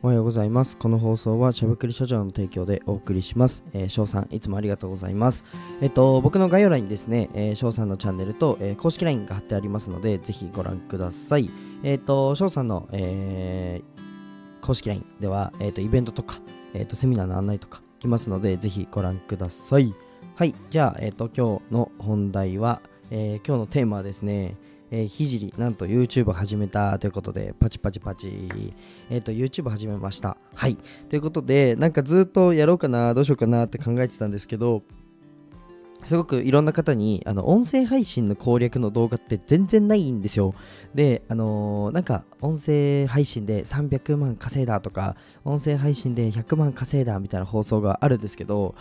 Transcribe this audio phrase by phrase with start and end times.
[0.00, 0.76] おはようございます。
[0.76, 3.64] この放送はしゃぶくり社長の提供でお送りします。
[3.72, 5.44] えー、翔さん、いつもありがとうございます。
[5.80, 11.50] えっと、僕の概要欄にですね、えー、翔さんのチャンネルと、えー、公式 LINE が貼ってありますので、ぜひご覧ください。
[11.82, 16.38] えっと、翔さんの、えー、公式 LINE では、えっと、イベントとか、
[16.74, 19.92] えっと、セミナーの案内とか来ますので、ぜひご覧ください。
[20.36, 24.54] はい、じゃあ、えっと、今日の本題は、えー、今日のテーマはですね、
[24.90, 28.48] えー、ひじり、なんと YouTube 始めたということで、パチパチパチ、
[29.10, 30.36] えっ、ー、と、YouTube 始めました。
[30.54, 30.76] はい。
[31.08, 34.82] ということで、なんかずっとやろうかな、どうしようかなって考えてたんですけど、
[36.04, 40.54] すごくいろんな方に、あの、音声配信の攻略の動画って全然ないんですよ。
[40.94, 48.74] で、あのー、なんか、音声配信で300万稼いだとか、音声配信で100万稼いだみたいな放送があるんですけど、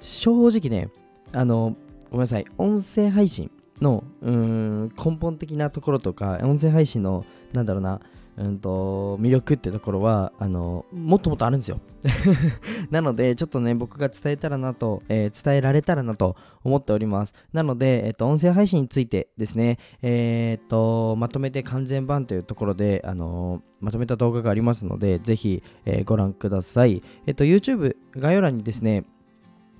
[0.00, 0.90] 正直ね、
[1.34, 1.76] あの
[2.10, 3.50] ごめんなさい、音声配信
[3.82, 8.00] のうん根本的なところとか音声配信のなんだろうな
[8.38, 11.80] うんと魅力ってところはあのもっともっとあるんですよ。
[12.90, 17.34] なのでちょっとね僕が伝えたらなと、えー、伝えられたらなと思っております。
[17.52, 27.02] なので、えっと、音声配信についてですねえー、とまとめて完全版というところであのまとめた動画がありますのでぜひ、え、ご覧ください。
[27.26, 29.04] えっと YouTube 概要欄にですね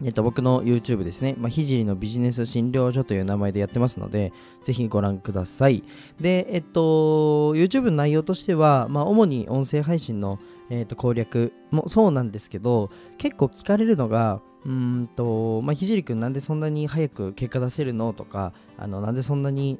[0.04, 4.32] えっと、僕の YouTube ですね、まあ、ひじりのビジネス診療所という名前でやってますので、
[4.64, 5.84] ぜひご覧ください。
[6.20, 10.38] で、えっと、YouTube の内容としては、まあ、主に音声配信の、
[10.70, 19.78] えっと、攻略もそうなんですけど、結構聞かれるのが、うんと、まあ、ひじりくんなんでそんなに早く結果出せるのとか、あの、なんでそんなに、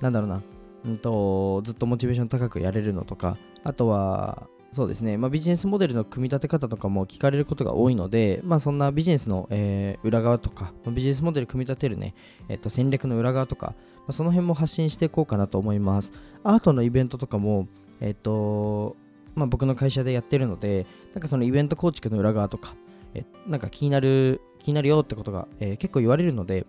[0.00, 0.42] なんだろうな、
[0.86, 12.14] うんと、ずっとモチベーション高くやれるのとか、あとは、そうですね、まあ、ビジネスモデルの組み立て方とかも聞かれることが多いので、まあ、そんなビジネスの、えー、裏側とか、ビジネスモデル組み立てるね、
[12.48, 16.12] えっと、戦略の裏側とか、まあ、その辺も発信していこうかなと思います。
[16.44, 17.66] アートのイベントとかも、
[18.00, 18.96] えっと、
[19.34, 22.74] まあ、僕の会社でやってるので、なんかそのイベント構築の裏側とか、
[23.14, 26.66] えなんか気になる、気になるよってことが、えー、結構言われるので、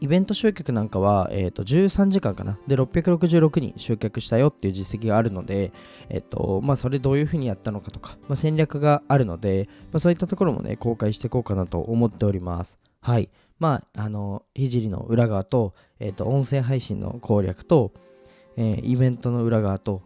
[0.00, 2.58] イベント集客なんかは、えー、と13時間かな。
[2.66, 5.72] で、666人集客したよっていう実績があるので、
[6.08, 12.78] えっ、ー、と、まあ、それどういうふうにやったのかとか、まあ、戦略があるので、まあ、そういったところもね、公開していこうかなと思っております。
[13.00, 13.30] はい。
[13.58, 17.92] まあ、あの、ひじりの裏側と、えっ、ー、と、音声配信の攻略と、
[18.56, 20.02] えー、イベントの裏側と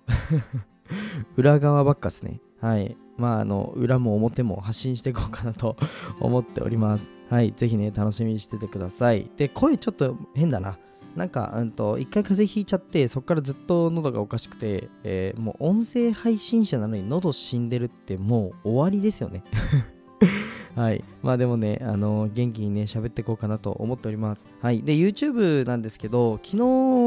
[1.36, 2.40] 裏側ばっかですね。
[2.62, 2.96] はい。
[3.18, 5.76] まあ、あの、裏も表も発信していこうかなと
[6.20, 7.12] 思っております。
[7.28, 7.52] はい。
[7.56, 9.30] ぜひね、楽しみにしててください。
[9.36, 10.78] で、声ちょっと変だな。
[11.16, 19.42] なんか、うんと、一回風邪ひいちゃって、そこからずっと喉がおかしくて、えー、もう音声配信者なのに喉死んでるってもう終わりですよね。
[20.74, 21.04] はい。
[21.22, 24.46] まあでもね、あのー、元気にね、喋っていこうかなと思っております。
[24.60, 24.82] はい。
[24.82, 26.56] で、YouTube なんですけど、昨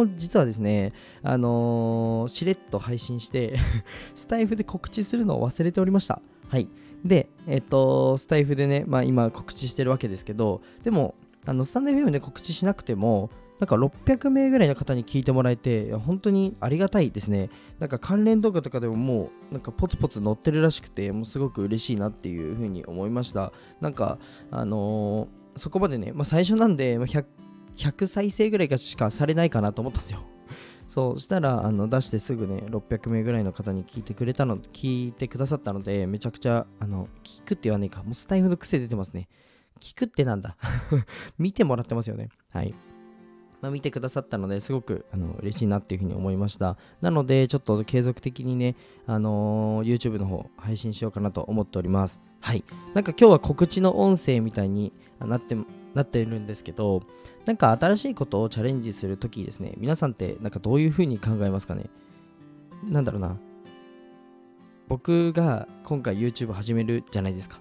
[0.06, 0.94] 日、実はですね、
[1.24, 3.58] あのー、しれっと配信して
[4.14, 6.22] スタイフで告知するのを忘れておりました。
[6.48, 6.70] はい。
[7.04, 11.16] で、えっと、スタイフでね、まあ今告知してるわけですけど、でも、
[11.46, 17.50] あの、スタンド FM で告知しなくても、なんか600名ぐらいの方に聞いてもらえて、本当にありがたいですね。
[17.80, 23.54] なんか関連動画とかでももう、なんかポツポツ載ってるらしくて、もうすごく嬉しいなっていうふうに思いました。
[23.80, 24.20] なんか、
[24.52, 27.26] あのー、そこまでね、まあ、最初なんで、100,
[27.78, 30.20] 100再生ぐらいしかされないかなと思ったんですよ。
[30.88, 39.28] そうしたらあの出してすぐね600名ぐらいの方に聞いてくれたの聞いてくださったのでめちゃくちゃあの聞くって言わねえかもうスタイフの癖出てますね
[39.80, 40.58] 聞くってなんだ
[41.40, 42.76] 見てもらってますよねはい
[43.66, 46.78] まあ、見てくださったのですごくあの嬉しいなっていうふうに思いました。
[47.02, 48.76] なのでちょっと継続的にね、
[49.08, 52.22] あのー、YouTube の方配信しようかなと思っております。
[52.42, 52.64] はい。
[52.94, 55.58] なんか今日は告知の音声みたいになって
[55.96, 57.02] なっているんですけど
[57.48, 59.74] なんか新しいことをチャレンジするときですね。
[59.78, 61.90] 皆さんってなんかどういうふうに考えますかね？
[62.84, 63.36] なんだろうな。
[64.88, 67.60] 僕が今回 YouTube 始めるじゃないですか。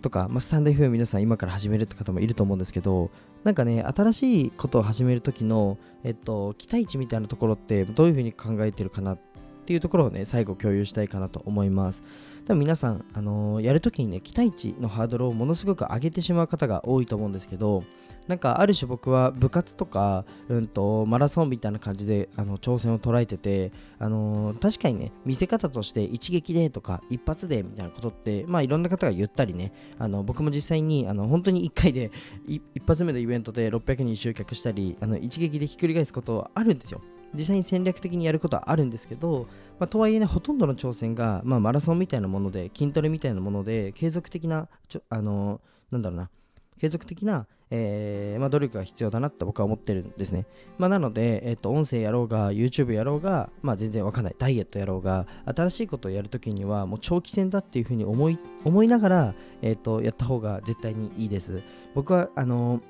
[0.00, 3.10] とか、まあ、スタンド FM 皆さん今から始めるって方もいると思うんですけど
[3.44, 9.18] なんかね、新しいことを始める時の、えっと、期待値みたいなところってどういうふうに考えてるかなっ
[9.64, 12.02] ていうところをね、最後共有したいかなと思います。
[12.46, 17.84] 多分皆さん、あのー、やるときにね、期待値のハードルをものすごく上げてしまう方が多いと思うんですけど、
[18.26, 32.10] なんかある種僕は部活とか、うんと、マラソンみたいな感じであの挑戦を捉えてて、あのー、確かにね、見せ方として一撃でとか一発でみたいなことって、まあいろんな方が言ったりね、あの僕も実際にあの本当に1回で
[32.46, 37.00] 一発目のイベントで600人集客したり、あの一撃でひっくり返すことはあるんですよ。
[37.34, 39.46] 実際に戦略的にやることはあるんですけど、
[39.78, 45.60] まあ、とはいえね、ほとんどの挑戦が、まあ、マラソンみたいなもので、筋トレみたいなもので、継続的な、ちょあの
[45.90, 46.30] なんだろうな、
[46.78, 50.46] 継続的な、えーまあ、努力が必要だなって僕は思ってるんですね。
[50.76, 54.36] まあ、なので、えっと、音声やろうが、YouTube やろうが、まあ、全然わかんない。
[54.38, 61.62] ダイエットやろうが、新しいことをやるときには、もう長期戦だっていうふうに思い思いながら、えっと、やった方が絶対にいいです。
[61.94, 62.80] 僕は、あの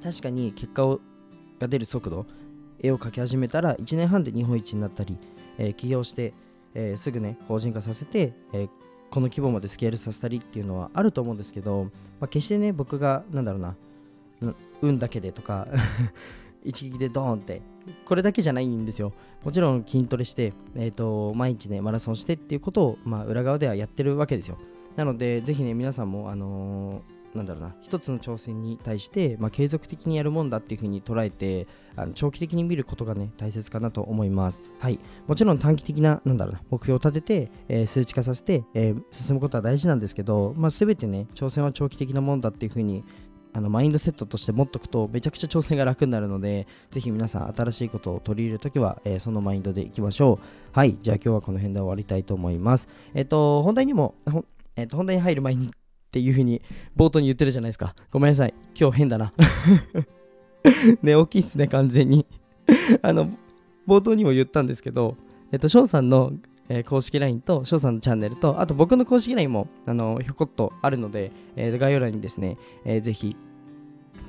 [0.00, 1.00] ー、確かに結果を
[1.60, 2.26] が出る速度、
[2.82, 5.16] 絵を描き始めたら1年半で日本一になったり、
[5.58, 6.32] え、起業して、
[6.74, 8.68] え、すぐね、法人化させて、え、
[9.10, 11.84] この規模までスケールさせたりっていうのはあると思うんですけど、
[12.20, 13.76] まあ、決してね、僕が、なんだろうな、
[14.82, 15.68] 運だけでとか
[16.64, 17.62] 一撃でドーンって
[18.04, 19.12] これだけじゃないんですよ。
[19.44, 24.58] もちろん筋トレして、えーと、毎日ねマラソンしてっていうことを、まあ、裏側ではやってるわけですよ。
[24.96, 27.00] なのでぜひね皆さんもあのー、
[27.34, 34.62] なんだろうな一つの挑戦に対して、まあ、継続的にやるもんだっていう風に捉えてあの長期的に見ることがね大切かなと思います。
[34.78, 34.98] はい。
[35.26, 43.04] もちろん短期的ななんだろうな目標を立てて、えー、数値化させて、えー、進むことは大事なんですけど、まあ、全てね挑戦は長期的なもんだっていう風に
[43.52, 50.46] あのマインドセットとして持っとくとめちゃくちゃ挑戦が楽になるのでぜひ皆さん新しいことを取り入れるときは、えー、そのマインドでいきましょう。
[50.72, 50.96] はい。
[51.00, 52.88] じゃあ今日はこの辺で終わりたいと思います。
[53.14, 54.14] えっ、ー、と本題にも
[54.76, 55.70] えっ、と本題に入る前に
[56.10, 56.60] っていう風に
[56.96, 57.94] 冒頭に言ってるじゃないですか。
[58.10, 58.54] ごめんなさい。
[58.78, 59.32] 今日変だな。
[61.02, 62.26] 寝起きっすね完全に。
[63.00, 63.30] あの
[63.86, 65.16] 冒頭にも言ったんですけど
[65.52, 66.32] えっ、と翔さんの
[66.72, 73.36] えー、公式 LINE と翔さんのチャンネルと、あと僕の公式 LINE も、あの、ひょこっとあるので、えー、概要欄にですね、えー、ぜひ、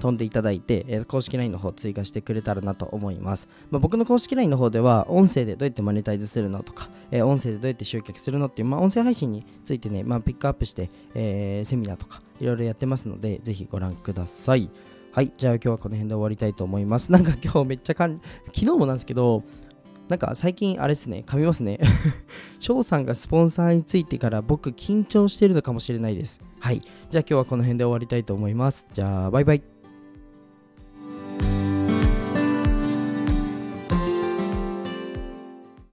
[0.02, 3.48] 飛んでいただいて、えー、公式 LINE の方追加してくれたらなと思います。
[3.70, 14.70] まあ、僕の公式 LINE の方では、音声でどうやってマネタイズするのとか、えー、音声でどうやって集客するのっていう、まあ、音声配信についてね、まあ、ピックアップして、えー、セミナーとかいろいろやってますので、ぜひご覧ください。
[15.12, 17.12] はい、じゃあ今日はこの辺で終わりたいと思います。
[17.14, 19.44] なんか今日めっちゃかん、昨日もなんですけど、
[20.08, 21.80] なんか最近あれですね、噛みますね。
[22.60, 26.42] 翔さんがスポンサーについてから僕緊張してるのかもしれないです。
[26.60, 26.82] はい。
[27.10, 28.88] じゃあ今日はこの辺で終わりたいと思います。
[28.94, 29.71] じゃあバイバイ。